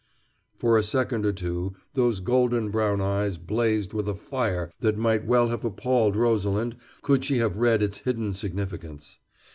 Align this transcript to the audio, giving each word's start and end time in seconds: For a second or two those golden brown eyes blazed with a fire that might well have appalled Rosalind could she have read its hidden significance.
For 0.57 0.79
a 0.79 0.83
second 0.83 1.27
or 1.27 1.31
two 1.31 1.75
those 1.93 2.21
golden 2.21 2.71
brown 2.71 3.01
eyes 3.01 3.37
blazed 3.37 3.93
with 3.93 4.09
a 4.09 4.15
fire 4.15 4.71
that 4.79 4.97
might 4.97 5.27
well 5.27 5.49
have 5.49 5.63
appalled 5.63 6.15
Rosalind 6.15 6.75
could 7.03 7.23
she 7.23 7.37
have 7.37 7.59
read 7.59 7.83
its 7.83 7.99
hidden 7.99 8.33
significance. 8.33 9.19